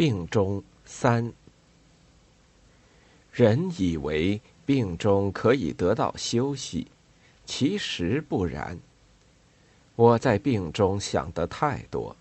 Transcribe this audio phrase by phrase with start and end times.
[0.00, 1.30] 病中三，
[3.30, 6.86] 人以为病中可以得到休息，
[7.44, 8.78] 其实不然。
[9.96, 12.16] 我在病中想得太多，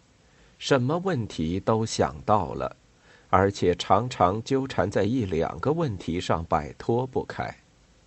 [0.57, 2.75] 什么问题都想到了，
[3.29, 7.59] 而且常常纠缠在一两个问题上摆脱不开，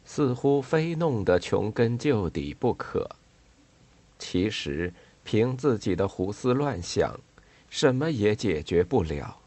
[0.05, 3.09] 似乎非弄得穷根究底不可。
[4.19, 4.93] 其实
[5.25, 7.19] 凭自己的胡思乱想，
[7.71, 9.39] 什么也解决不了。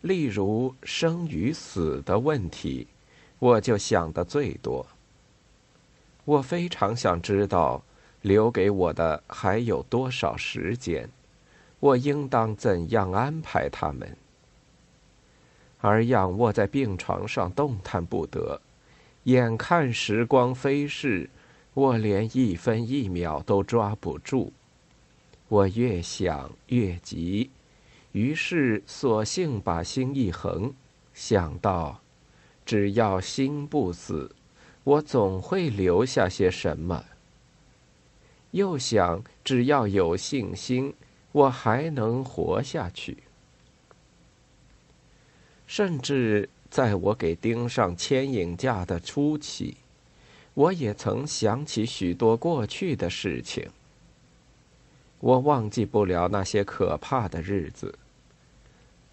[0.00, 2.86] 例如生与死的问题，
[3.38, 4.86] 我就想的最多。
[6.24, 7.82] 我非常想知道，
[8.22, 11.08] 留给我的还有多少时间，
[11.80, 14.16] 我应当怎样安排他们。
[15.80, 18.60] 而仰卧在病床上动弹不得，
[19.24, 21.30] 眼看时光飞逝，
[21.74, 24.52] 我连一分一秒都抓不住。
[25.48, 27.50] 我越想越急。
[28.18, 30.74] 于是，索性把心一横，
[31.14, 32.00] 想到，
[32.66, 34.34] 只要心不死，
[34.82, 37.04] 我总会留下些什么。
[38.50, 40.92] 又想，只要有信心，
[41.30, 43.18] 我还能活下去。
[45.68, 49.76] 甚至在我给钉上牵引架的初期，
[50.54, 53.70] 我也曾想起许多过去的事情。
[55.20, 57.96] 我忘记不了那些可怕的日子。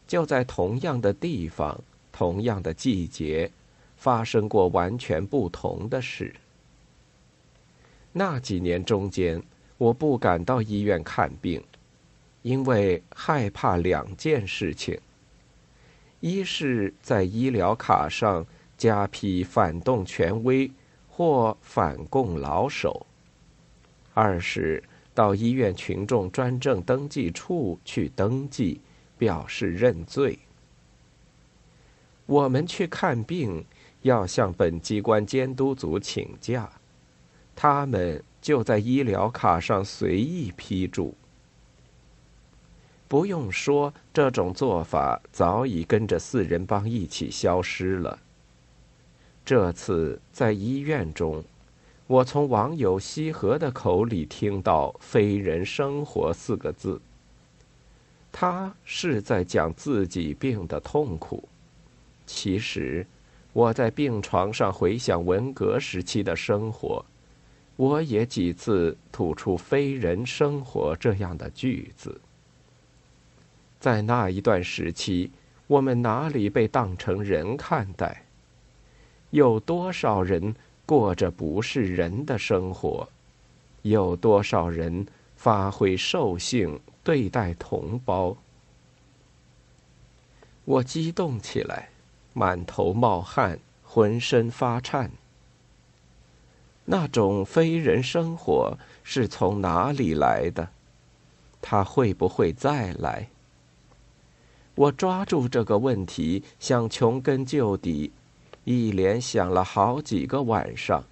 [0.07, 1.79] 就在同样的地方、
[2.11, 3.51] 同样的季节，
[3.97, 6.33] 发生过完全不同的事。
[8.11, 9.41] 那几年中间，
[9.77, 11.63] 我不敢到医院看病，
[12.41, 14.99] 因为害怕两件事情：
[16.19, 18.45] 一是在医疗卡上
[18.77, 20.71] 加批反动权威
[21.09, 23.05] 或反共老手；
[24.13, 24.83] 二是。
[25.15, 28.81] 到医院群众专政登记处去登记，
[29.17, 30.39] 表示认罪。
[32.25, 33.65] 我们去看病，
[34.01, 36.69] 要向本机关监督组请假，
[37.55, 41.15] 他们就在医疗卡上随意批注。
[43.07, 48.19] 不用说，这种做法早已跟着四人帮一起消失了。
[49.45, 51.43] 这次在医院中。
[52.07, 57.01] 我从网友西河的口里听到“非人生活”四个字。
[58.37, 61.41] 他是在讲自己病的痛苦。
[62.25, 63.07] 其实，
[63.53, 67.05] 我在病床上回想文革时期的生活，
[67.77, 72.19] 我也几次吐出“非人生活”这样的句子。
[73.79, 75.31] 在那一段时期，
[75.67, 78.21] 我们哪里被当成人看待？
[79.29, 80.53] 有多少人？
[80.85, 83.07] 过着不是人的生活，
[83.83, 88.35] 有多少人发挥兽性对待同胞？
[90.63, 91.89] 我激动起来，
[92.33, 95.11] 满头冒汗，浑身发颤。
[96.85, 100.69] 那种非人生活是从哪里来的？
[101.61, 103.27] 他会不会再来？
[104.75, 108.11] 我抓住这个问题，想穷根究底。
[108.65, 111.03] 一连想了好几个晚上，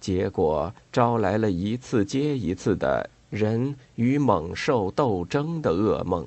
[0.00, 6.26] 结果招来了一次接一次的人与猛兽斗争的噩梦。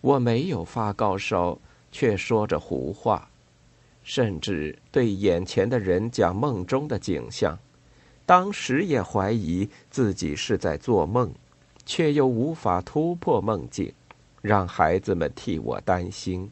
[0.00, 1.58] 我没有发高烧，
[1.90, 3.28] 却说着胡话，
[4.04, 7.58] 甚至对眼前的人讲梦中的景象，
[8.24, 11.32] 当时也怀疑自己是在做梦，
[11.84, 13.92] 却又无法突破梦境，
[14.40, 16.48] 让孩子们替我担心。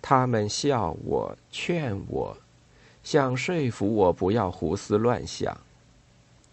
[0.00, 2.36] 他们笑我，劝我，
[3.02, 5.58] 想说服我不要胡思乱想。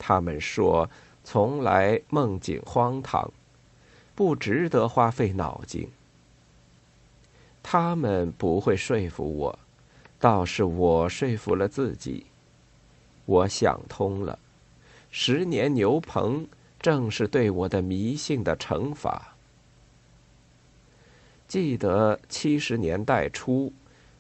[0.03, 0.89] 他们说，
[1.23, 3.31] 从来梦境荒唐，
[4.15, 5.87] 不值得花费脑筋。
[7.61, 9.59] 他们不会说服我，
[10.17, 12.25] 倒是我说服了自己。
[13.27, 14.39] 我想通了，
[15.11, 16.47] 十年牛棚
[16.79, 19.35] 正是对我的迷信的惩罚。
[21.47, 23.71] 记得七十年代初，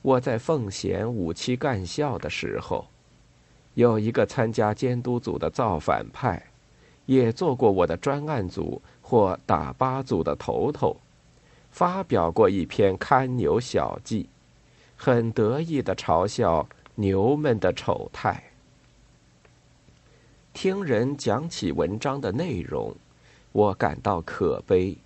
[0.03, 2.85] 我在奉贤五期干校的时候，
[3.73, 6.41] 有一个参加监督组的造反派，
[7.05, 10.97] 也做过我的专案组或打八组的头头，
[11.69, 14.27] 发表过一篇看牛小记，
[14.97, 18.43] 很得意的嘲笑牛们的丑态。
[20.53, 22.93] 听人讲起文章的内容，
[23.53, 24.97] 我感到可悲。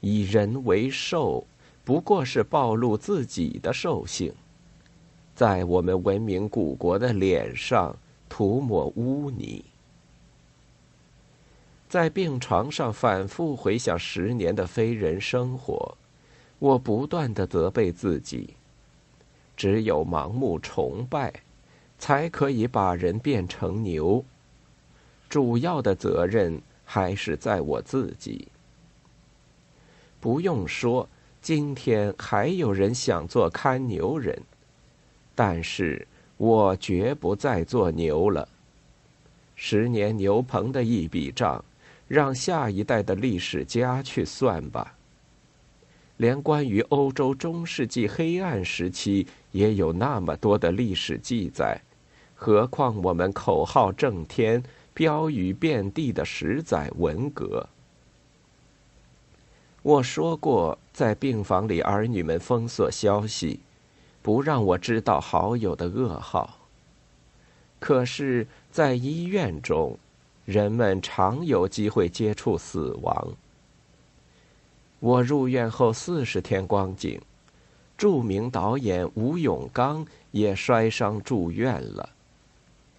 [0.00, 1.46] 以人为兽，
[1.84, 4.32] 不过是暴露自己的兽性，
[5.36, 7.94] 在我们文明古国的脸上
[8.26, 9.62] 涂抹污泥。
[11.90, 15.94] 在病床上反复回想十年的非人生活，
[16.58, 18.54] 我不断的责备自己。
[19.58, 21.32] 只有盲目崇拜，
[21.98, 24.24] 才可以把人变成牛。
[25.28, 28.48] 主要的责任还是在我自己。
[30.18, 31.06] 不用说，
[31.42, 34.42] 今天还有人想做看牛人，
[35.36, 36.04] 但是
[36.36, 38.48] 我绝不再做牛了。
[39.54, 41.64] 十年牛棚的一笔账，
[42.08, 44.92] 让下一代的历史家去算吧。
[46.16, 51.78] 连关于欧洲中世纪黑暗时期也有那么多的历史记载，
[52.34, 54.62] 何况我们口号震天、
[54.94, 57.68] 标语遍地的十载文革？
[59.82, 63.60] 我说过，在病房里，儿女们封锁消息，
[64.26, 66.58] 不让我知道好友的噩耗。
[67.78, 69.96] 可是，在医院中，
[70.44, 73.34] 人们常有机会接触死亡。
[74.98, 77.20] 我入院后四十天光景，
[77.96, 82.08] 著名导演吴永刚也摔伤住院了。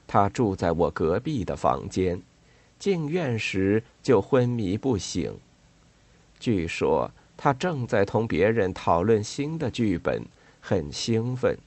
[0.07, 2.21] 他住在我隔壁的房间，
[2.79, 5.37] 进院时就昏迷不醒。
[6.39, 10.23] 据说他正在同别人讨论新的剧本，
[10.67, 11.57] 很兴奋，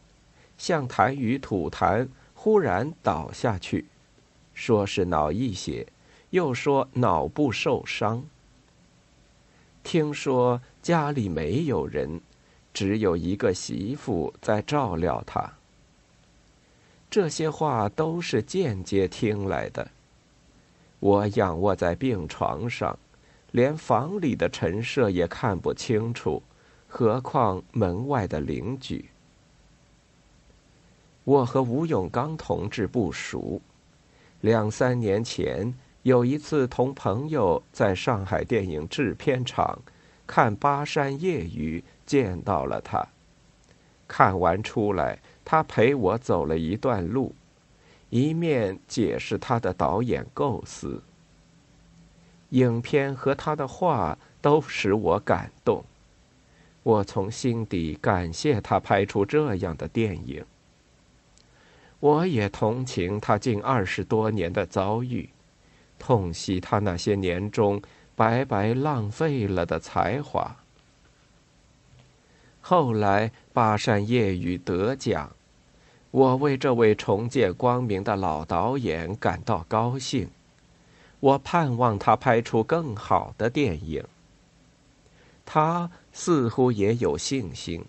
[0.59, 3.87] 像谈与吐痰，忽然倒下去，
[4.53, 5.87] 说是脑溢血，
[6.29, 8.23] 又说脑部受伤。
[9.83, 12.21] 听说家里没有人，
[12.75, 15.51] 只有一个媳妇在照料他。
[17.09, 19.91] 这些话都是间接听来的。
[20.99, 22.99] 我仰卧在病床上，
[23.53, 26.43] 连房里的陈设也看不清楚，
[26.93, 29.09] 何况门外的邻居。
[31.23, 33.63] 我和吴永刚同志不熟，
[34.41, 35.73] 两三年前。
[36.03, 39.79] 有一次，同朋友在上海电影制片厂
[40.27, 43.07] 看《巴山夜雨》，见到了他。
[44.09, 47.35] 看完出来，他陪我走了一段路，
[48.09, 51.03] 一面解释他的导演构思。
[52.49, 55.85] 影片和他的话都使我感动，
[56.83, 60.45] 我从心底感谢他拍出这样的电影。
[62.01, 65.29] 我也同情他近二十多年的遭遇。
[65.99, 67.83] 痛惜他那些年中
[68.17, 70.57] 白白浪费了的才华。
[72.63, 75.31] 后来《巴山夜雨》得奖，
[76.11, 80.31] 我为这位重见光明的老导演感到高兴。
[81.21, 84.03] 我盼望他拍出更好的电影。
[85.45, 87.85] 他似乎也有信心，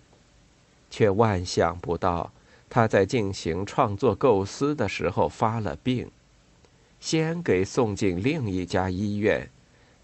[0.90, 2.32] 却万想不到
[2.68, 6.10] 他在进行创作构思的时候发了病。
[7.00, 9.48] 先给送进另一家医院，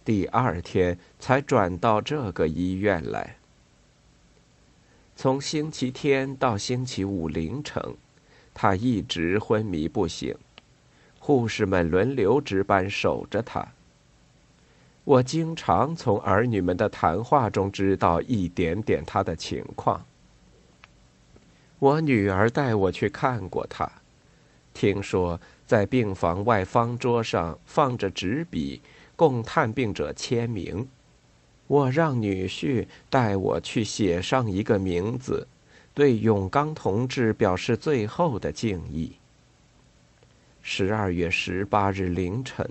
[0.05, 3.37] 第二天才转到这个医院来。
[5.15, 7.97] 从星期天到星期五凌晨，
[8.53, 10.35] 他一直昏迷不醒，
[11.19, 13.67] 护士们轮流值班守着他。
[15.09, 20.05] 我经常从儿女们的谈话中知道一点点他的情况。
[21.79, 23.91] 我女儿带我去看过他，
[24.75, 25.41] 听说。
[25.65, 28.81] 在病房外方桌上放着纸笔，
[29.17, 30.89] 供探病者签名。
[31.67, 35.47] 我让女婿带我去写上一个名字，
[35.93, 39.13] 对永刚同志表示最后的敬意。
[40.63, 42.67] 十二月十八日凌晨，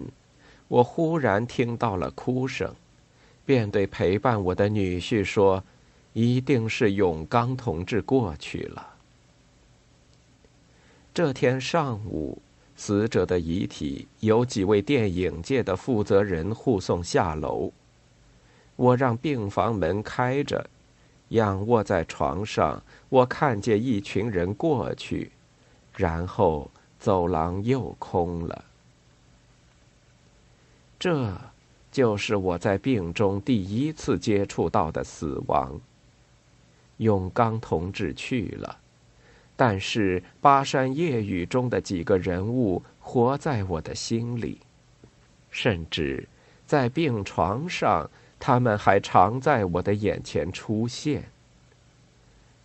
[0.67, 2.73] 我忽然听到了哭声，
[3.45, 5.63] 便对陪伴我的女婿说
[6.13, 8.95] ：“一定是永刚同志过去了。”
[11.13, 12.41] 这天上午。
[12.79, 17.71] 死者的遗体由几位电影界的负责人护送下楼。
[18.75, 20.69] 我让病房门开着，
[21.29, 25.31] 仰卧在床上，我看见一群人过去，
[25.95, 26.69] 然后
[26.99, 28.63] 走廊又空了。
[30.99, 31.39] 这，
[31.91, 35.79] 就是我在病中第一次接触到的死亡。
[36.97, 38.77] 永刚同志去了。
[39.55, 44.59] 但是《巴山夜雨》中的几个人物活在我的心里，
[45.49, 46.27] 甚至
[46.67, 48.07] 在病床上，
[48.39, 51.23] 他们还常在我的眼前出现。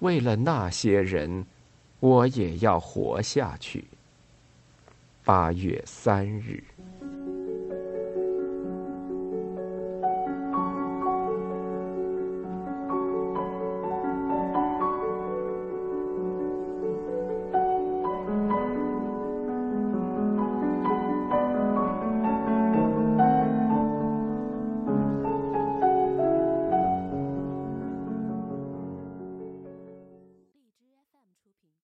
[0.00, 1.46] 为了那些人，
[2.00, 3.84] 我也要活下去。
[5.24, 6.62] 八月三日。